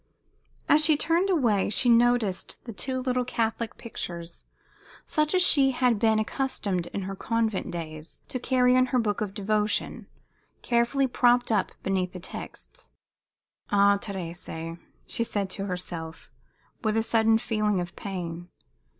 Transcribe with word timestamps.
As 0.67 0.83
she 0.83 0.97
turned 0.97 1.29
away 1.29 1.69
she 1.69 1.87
noticed 1.87 2.59
two 2.75 3.01
little 3.01 3.23
Catholic 3.23 3.77
pictures, 3.77 4.45
such 5.05 5.35
as 5.35 5.43
she 5.43 5.69
had 5.73 5.99
been 5.99 6.17
accustomed 6.17 6.87
in 6.87 7.03
her 7.03 7.15
convent 7.15 7.69
days 7.69 8.23
to 8.27 8.39
carry 8.39 8.75
in 8.75 8.87
her 8.87 8.97
books 8.97 9.21
of 9.21 9.35
devotion, 9.35 10.07
carefully 10.63 11.05
propped 11.05 11.51
up 11.51 11.73
beneath 11.83 12.13
the 12.13 12.19
texts. 12.19 12.89
"Ah, 13.69 13.99
Thérèse!" 14.01 14.79
she 15.05 15.23
said 15.23 15.51
to 15.51 15.67
herself, 15.67 16.31
with 16.83 16.97
a 16.97 17.03
sudden 17.03 17.37
feeling 17.37 17.79
of 17.79 17.95
pain. 17.95 18.49